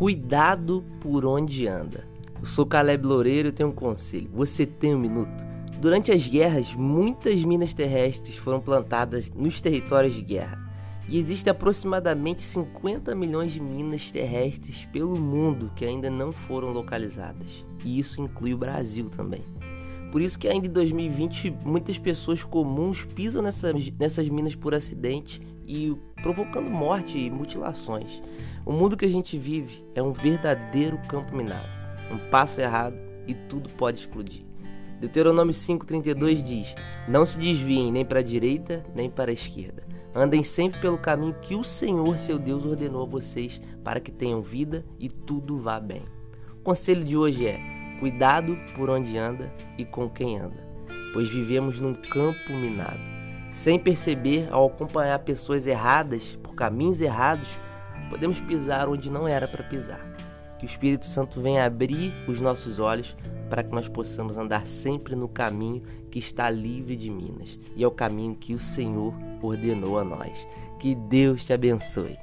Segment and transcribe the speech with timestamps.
[0.00, 2.08] Cuidado por onde anda.
[2.40, 4.30] Eu sou Caleb Loureiro e tenho um conselho.
[4.32, 5.44] Você tem um minuto?
[5.78, 10.58] Durante as guerras, muitas minas terrestres foram plantadas nos territórios de guerra.
[11.06, 17.62] E existem aproximadamente 50 milhões de minas terrestres pelo mundo que ainda não foram localizadas.
[17.84, 19.44] E isso inclui o Brasil também.
[20.10, 25.40] Por isso que ainda em 2020 muitas pessoas comuns pisam nessas, nessas minas por acidente
[25.66, 28.20] e provocando morte e mutilações.
[28.66, 31.68] O mundo que a gente vive é um verdadeiro campo minado.
[32.10, 34.44] Um passo errado e tudo pode explodir.
[35.00, 36.74] Deuteronômio 5,32 diz:
[37.08, 39.82] Não se desviem nem para a direita nem para a esquerda.
[40.14, 44.42] Andem sempre pelo caminho que o Senhor, seu Deus, ordenou a vocês para que tenham
[44.42, 46.02] vida e tudo vá bem.
[46.58, 50.66] O conselho de hoje é: cuidado por onde anda e com quem anda,
[51.12, 52.98] pois vivemos num campo minado.
[53.52, 57.48] Sem perceber, ao acompanhar pessoas erradas por caminhos errados,
[58.08, 60.00] podemos pisar onde não era para pisar.
[60.58, 63.16] Que o Espírito Santo venha abrir os nossos olhos
[63.48, 67.86] para que nós possamos andar sempre no caminho que está livre de minas e é
[67.86, 70.46] o caminho que o Senhor ordenou a nós.
[70.78, 72.16] Que Deus te abençoe.